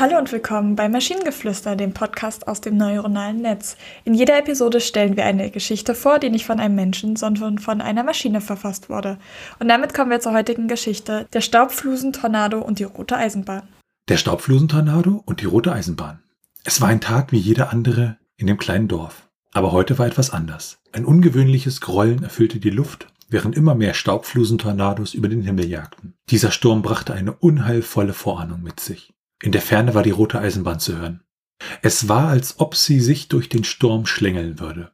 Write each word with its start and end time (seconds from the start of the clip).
Hallo 0.00 0.16
und 0.16 0.30
willkommen 0.30 0.76
bei 0.76 0.88
Maschinengeflüster, 0.88 1.74
dem 1.74 1.92
Podcast 1.92 2.46
aus 2.46 2.60
dem 2.60 2.76
neuronalen 2.76 3.42
Netz. 3.42 3.76
In 4.04 4.14
jeder 4.14 4.38
Episode 4.38 4.80
stellen 4.80 5.16
wir 5.16 5.24
eine 5.24 5.50
Geschichte 5.50 5.92
vor, 5.96 6.20
die 6.20 6.30
nicht 6.30 6.46
von 6.46 6.60
einem 6.60 6.76
Menschen, 6.76 7.16
sondern 7.16 7.58
von 7.58 7.80
einer 7.80 8.04
Maschine 8.04 8.40
verfasst 8.40 8.88
wurde. 8.88 9.18
Und 9.58 9.66
damit 9.66 9.94
kommen 9.94 10.12
wir 10.12 10.20
zur 10.20 10.34
heutigen 10.34 10.68
Geschichte: 10.68 11.26
Der 11.32 11.40
Staubflusentornado 11.40 12.60
und 12.60 12.78
die 12.78 12.84
rote 12.84 13.16
Eisenbahn. 13.16 13.66
Der 14.08 14.18
Staubflusentornado 14.18 15.20
und 15.26 15.40
die 15.40 15.46
rote 15.46 15.72
Eisenbahn. 15.72 16.20
Es 16.62 16.80
war 16.80 16.90
ein 16.90 17.00
Tag 17.00 17.32
wie 17.32 17.38
jeder 17.38 17.72
andere 17.72 18.18
in 18.36 18.46
dem 18.46 18.58
kleinen 18.58 18.86
Dorf. 18.86 19.28
Aber 19.52 19.72
heute 19.72 19.98
war 19.98 20.06
etwas 20.06 20.30
anders. 20.30 20.78
Ein 20.92 21.06
ungewöhnliches 21.06 21.80
Grollen 21.80 22.22
erfüllte 22.22 22.60
die 22.60 22.70
Luft, 22.70 23.08
während 23.30 23.56
immer 23.56 23.74
mehr 23.74 23.94
Staubflusentornados 23.94 25.14
über 25.14 25.26
den 25.26 25.42
Himmel 25.42 25.66
jagten. 25.66 26.14
Dieser 26.30 26.52
Sturm 26.52 26.82
brachte 26.82 27.14
eine 27.14 27.32
unheilvolle 27.32 28.12
Vorahnung 28.12 28.62
mit 28.62 28.78
sich. 28.78 29.12
In 29.42 29.52
der 29.52 29.62
Ferne 29.62 29.94
war 29.94 30.02
die 30.02 30.10
rote 30.10 30.38
Eisenbahn 30.38 30.80
zu 30.80 30.98
hören. 30.98 31.22
Es 31.82 32.08
war, 32.08 32.28
als 32.28 32.60
ob 32.60 32.74
sie 32.74 33.00
sich 33.00 33.28
durch 33.28 33.48
den 33.48 33.64
Sturm 33.64 34.06
schlängeln 34.06 34.58
würde. 34.58 34.92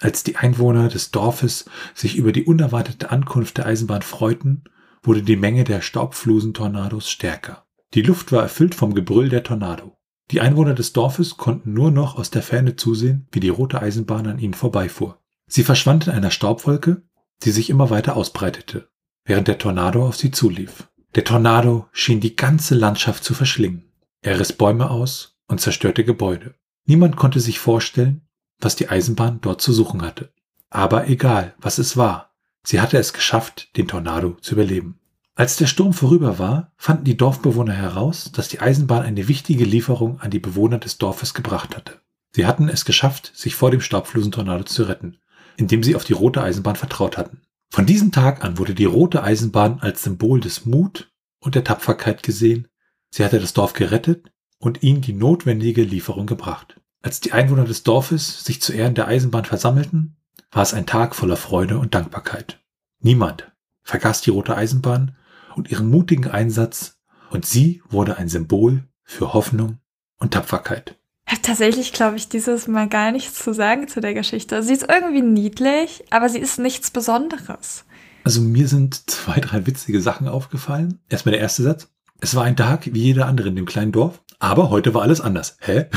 Als 0.00 0.22
die 0.22 0.36
Einwohner 0.36 0.88
des 0.88 1.10
Dorfes 1.10 1.64
sich 1.94 2.16
über 2.16 2.32
die 2.32 2.44
unerwartete 2.44 3.10
Ankunft 3.10 3.58
der 3.58 3.66
Eisenbahn 3.66 4.02
freuten, 4.02 4.64
wurde 5.02 5.22
die 5.22 5.36
Menge 5.36 5.64
der 5.64 5.80
Staubflusentornados 5.80 7.10
stärker. 7.10 7.66
Die 7.94 8.02
Luft 8.02 8.32
war 8.32 8.42
erfüllt 8.42 8.74
vom 8.74 8.94
Gebrüll 8.94 9.28
der 9.28 9.44
Tornado. 9.44 9.96
Die 10.30 10.40
Einwohner 10.40 10.74
des 10.74 10.92
Dorfes 10.92 11.36
konnten 11.36 11.74
nur 11.74 11.90
noch 11.90 12.16
aus 12.16 12.30
der 12.30 12.42
Ferne 12.42 12.76
zusehen, 12.76 13.28
wie 13.30 13.40
die 13.40 13.50
rote 13.50 13.80
Eisenbahn 13.80 14.26
an 14.26 14.38
ihnen 14.38 14.54
vorbeifuhr. 14.54 15.20
Sie 15.46 15.62
verschwand 15.62 16.06
in 16.06 16.12
einer 16.12 16.30
Staubwolke, 16.30 17.02
die 17.42 17.50
sich 17.50 17.70
immer 17.70 17.90
weiter 17.90 18.16
ausbreitete, 18.16 18.88
während 19.24 19.48
der 19.48 19.58
Tornado 19.58 20.06
auf 20.06 20.16
sie 20.16 20.30
zulief. 20.30 20.88
Der 21.14 21.24
Tornado 21.24 21.86
schien 21.92 22.20
die 22.20 22.34
ganze 22.34 22.74
Landschaft 22.74 23.22
zu 23.22 23.34
verschlingen. 23.34 23.83
Er 24.24 24.40
riss 24.40 24.54
Bäume 24.54 24.88
aus 24.88 25.36
und 25.48 25.60
zerstörte 25.60 26.02
Gebäude. 26.02 26.54
Niemand 26.86 27.14
konnte 27.14 27.40
sich 27.40 27.58
vorstellen, 27.58 28.22
was 28.58 28.74
die 28.74 28.88
Eisenbahn 28.88 29.42
dort 29.42 29.60
zu 29.60 29.70
suchen 29.70 30.00
hatte. 30.00 30.32
Aber 30.70 31.08
egal, 31.08 31.54
was 31.58 31.76
es 31.76 31.98
war, 31.98 32.32
sie 32.62 32.80
hatte 32.80 32.96
es 32.96 33.12
geschafft, 33.12 33.76
den 33.76 33.86
Tornado 33.86 34.30
zu 34.40 34.54
überleben. 34.54 34.98
Als 35.34 35.56
der 35.56 35.66
Sturm 35.66 35.92
vorüber 35.92 36.38
war, 36.38 36.72
fanden 36.78 37.04
die 37.04 37.18
Dorfbewohner 37.18 37.74
heraus, 37.74 38.32
dass 38.32 38.48
die 38.48 38.60
Eisenbahn 38.60 39.02
eine 39.02 39.28
wichtige 39.28 39.66
Lieferung 39.66 40.18
an 40.20 40.30
die 40.30 40.38
Bewohner 40.38 40.78
des 40.78 40.96
Dorfes 40.96 41.34
gebracht 41.34 41.76
hatte. 41.76 42.00
Sie 42.32 42.46
hatten 42.46 42.70
es 42.70 42.86
geschafft, 42.86 43.30
sich 43.34 43.54
vor 43.54 43.70
dem 43.70 43.82
Staubflusentornado 43.82 44.64
zu 44.64 44.84
retten, 44.84 45.18
indem 45.58 45.82
sie 45.82 45.96
auf 45.96 46.04
die 46.04 46.14
rote 46.14 46.42
Eisenbahn 46.42 46.76
vertraut 46.76 47.18
hatten. 47.18 47.42
Von 47.70 47.84
diesem 47.84 48.10
Tag 48.10 48.42
an 48.42 48.56
wurde 48.56 48.74
die 48.74 48.86
rote 48.86 49.22
Eisenbahn 49.22 49.80
als 49.80 50.02
Symbol 50.02 50.40
des 50.40 50.64
Mut 50.64 51.12
und 51.40 51.54
der 51.56 51.64
Tapferkeit 51.64 52.22
gesehen. 52.22 52.68
Sie 53.16 53.24
hatte 53.24 53.38
das 53.38 53.52
Dorf 53.52 53.74
gerettet 53.74 54.32
und 54.58 54.82
ihnen 54.82 55.00
die 55.00 55.12
notwendige 55.12 55.84
Lieferung 55.84 56.26
gebracht. 56.26 56.80
Als 57.00 57.20
die 57.20 57.30
Einwohner 57.30 57.62
des 57.62 57.84
Dorfes 57.84 58.44
sich 58.44 58.60
zu 58.60 58.72
Ehren 58.72 58.96
der 58.96 59.06
Eisenbahn 59.06 59.44
versammelten, 59.44 60.16
war 60.50 60.64
es 60.64 60.74
ein 60.74 60.84
Tag 60.84 61.14
voller 61.14 61.36
Freude 61.36 61.78
und 61.78 61.94
Dankbarkeit. 61.94 62.58
Niemand 62.98 63.52
vergaß 63.84 64.22
die 64.22 64.30
rote 64.30 64.56
Eisenbahn 64.56 65.16
und 65.54 65.70
ihren 65.70 65.88
mutigen 65.88 66.28
Einsatz 66.28 66.98
und 67.30 67.46
sie 67.46 67.84
wurde 67.88 68.16
ein 68.16 68.28
Symbol 68.28 68.82
für 69.04 69.32
Hoffnung 69.32 69.78
und 70.18 70.34
Tapferkeit. 70.34 70.98
Tatsächlich 71.42 71.92
glaube 71.92 72.16
ich 72.16 72.28
dieses 72.28 72.66
Mal 72.66 72.88
gar 72.88 73.12
nichts 73.12 73.38
zu 73.44 73.54
sagen 73.54 73.86
zu 73.86 74.00
der 74.00 74.14
Geschichte. 74.14 74.60
Sie 74.64 74.72
ist 74.72 74.88
irgendwie 74.88 75.22
niedlich, 75.22 76.02
aber 76.10 76.28
sie 76.28 76.40
ist 76.40 76.58
nichts 76.58 76.90
Besonderes. 76.90 77.84
Also 78.24 78.40
mir 78.40 78.66
sind 78.66 79.08
zwei, 79.08 79.38
drei 79.38 79.68
witzige 79.68 80.00
Sachen 80.00 80.26
aufgefallen. 80.26 80.98
Erstmal 81.08 81.34
der 81.34 81.42
erste 81.42 81.62
Satz. 81.62 81.93
Es 82.24 82.34
war 82.34 82.44
ein 82.44 82.56
Tag 82.56 82.88
wie 82.90 83.02
jeder 83.02 83.26
andere 83.26 83.48
in 83.48 83.56
dem 83.56 83.66
kleinen 83.66 83.92
Dorf, 83.92 84.22
aber 84.38 84.70
heute 84.70 84.94
war 84.94 85.02
alles 85.02 85.20
anders. 85.20 85.58
Hä? 85.60 85.90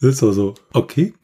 Das 0.00 0.10
ist 0.12 0.18
so, 0.18 0.30
so, 0.30 0.54
okay. 0.72 1.14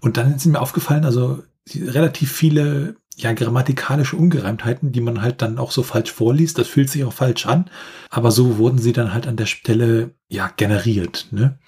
Und 0.00 0.16
dann 0.16 0.36
sind 0.36 0.50
mir 0.50 0.60
aufgefallen, 0.60 1.04
also 1.04 1.44
relativ 1.76 2.32
viele 2.32 2.96
ja, 3.14 3.32
grammatikalische 3.34 4.16
Ungereimtheiten, 4.16 4.90
die 4.90 5.00
man 5.00 5.22
halt 5.22 5.42
dann 5.42 5.58
auch 5.58 5.70
so 5.70 5.84
falsch 5.84 6.10
vorliest. 6.10 6.58
Das 6.58 6.66
fühlt 6.66 6.90
sich 6.90 7.04
auch 7.04 7.12
falsch 7.12 7.46
an. 7.46 7.70
Aber 8.08 8.32
so 8.32 8.58
wurden 8.58 8.78
sie 8.78 8.92
dann 8.92 9.14
halt 9.14 9.28
an 9.28 9.36
der 9.36 9.46
Stelle 9.46 10.10
ja 10.26 10.50
generiert. 10.56 11.28
Ne? 11.30 11.60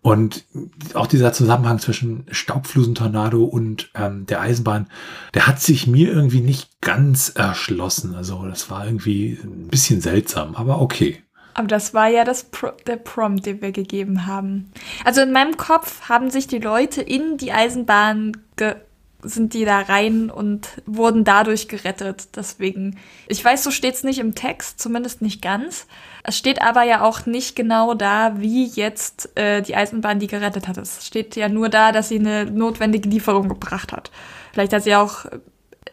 Und 0.00 0.46
auch 0.94 1.06
dieser 1.06 1.32
Zusammenhang 1.32 1.78
zwischen 1.78 2.26
Staubflusentornado 2.32 3.44
und 3.44 3.90
ähm, 3.94 4.26
der 4.26 4.40
Eisenbahn, 4.40 4.88
der 5.32 5.46
hat 5.46 5.60
sich 5.60 5.86
mir 5.86 6.12
irgendwie 6.12 6.40
nicht 6.40 6.80
ganz 6.80 7.28
erschlossen. 7.28 8.16
Also 8.16 8.44
das 8.46 8.68
war 8.68 8.84
irgendwie 8.84 9.38
ein 9.44 9.68
bisschen 9.68 10.00
seltsam, 10.00 10.56
aber 10.56 10.80
okay. 10.80 11.22
Aber 11.58 11.66
das 11.66 11.92
war 11.92 12.06
ja 12.06 12.22
das 12.22 12.44
Pro 12.44 12.68
der 12.86 12.94
Prompt, 12.94 13.44
den 13.44 13.60
wir 13.60 13.72
gegeben 13.72 14.26
haben. 14.26 14.70
Also 15.04 15.22
in 15.22 15.32
meinem 15.32 15.56
Kopf 15.56 16.08
haben 16.08 16.30
sich 16.30 16.46
die 16.46 16.60
Leute 16.60 17.02
in 17.02 17.36
die 17.36 17.50
Eisenbahn 17.52 18.36
ge 18.56 18.76
sind 19.20 19.52
die 19.52 19.64
da 19.64 19.80
rein 19.80 20.30
und 20.30 20.80
wurden 20.86 21.24
dadurch 21.24 21.66
gerettet. 21.66 22.36
Deswegen, 22.36 22.96
ich 23.26 23.44
weiß, 23.44 23.64
so 23.64 23.72
steht 23.72 23.94
es 23.94 24.04
nicht 24.04 24.20
im 24.20 24.36
Text, 24.36 24.78
zumindest 24.78 25.22
nicht 25.22 25.42
ganz. 25.42 25.88
Es 26.22 26.38
steht 26.38 26.62
aber 26.62 26.84
ja 26.84 27.00
auch 27.00 27.26
nicht 27.26 27.56
genau 27.56 27.94
da, 27.94 28.40
wie 28.40 28.66
jetzt 28.66 29.36
äh, 29.36 29.60
die 29.60 29.74
Eisenbahn 29.74 30.20
die 30.20 30.28
gerettet 30.28 30.68
hat. 30.68 30.76
Es 30.76 31.04
steht 31.04 31.34
ja 31.34 31.48
nur 31.48 31.68
da, 31.68 31.90
dass 31.90 32.10
sie 32.10 32.20
eine 32.20 32.44
notwendige 32.44 33.08
Lieferung 33.08 33.48
gebracht 33.48 33.90
hat. 33.90 34.12
Vielleicht 34.52 34.72
hat 34.72 34.84
sie 34.84 34.94
auch 34.94 35.26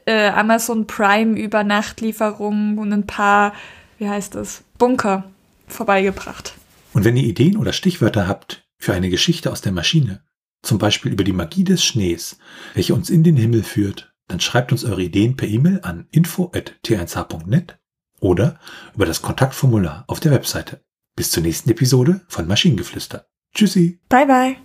äh, 0.06 0.28
Amazon 0.28 0.86
Prime 0.86 1.36
über 1.36 1.64
Nachtlieferungen 1.64 2.78
und 2.78 2.94
ein 2.94 3.08
paar, 3.08 3.54
wie 3.98 4.08
heißt 4.08 4.36
es, 4.36 4.64
Bunker 4.78 5.24
vorbeigebracht. 5.68 6.54
Und 6.94 7.04
wenn 7.04 7.18
ihr 7.18 7.24
Ideen 7.24 7.58
oder 7.58 7.74
Stichwörter 7.74 8.28
habt 8.28 8.68
für 8.78 8.94
eine 8.94 9.10
Geschichte 9.10 9.52
aus 9.52 9.62
der 9.62 9.72
Maschine, 9.72 10.24
zum 10.62 10.78
Beispiel 10.78 11.12
über 11.12 11.24
die 11.24 11.34
Magie 11.34 11.64
des 11.64 11.84
Schnees, 11.84 12.38
welche 12.74 12.94
uns 12.94 13.10
in 13.10 13.24
den 13.24 13.36
Himmel 13.36 13.64
führt, 13.64 14.14
dann 14.28 14.40
schreibt 14.40 14.72
uns 14.72 14.84
eure 14.84 15.04
Ideen 15.04 15.36
per 15.36 15.48
E-Mail 15.48 15.82
an 15.84 16.08
info.t1h.net 16.12 17.78
oder 18.20 18.60
über 18.96 19.06
das 19.06 19.22
Kontaktformular 19.22 20.04
auf 20.08 20.20
der 20.20 20.32
Webseite. 20.32 20.82
Bis 21.16 21.32
zur 21.32 21.44
nächsten 21.44 21.70
Episode 21.70 22.22
von 22.28 22.48
Maschinengeflüster. 22.48 23.28
Tschüssi. 23.54 24.00
Bye 24.10 24.26
bye. 24.26 24.65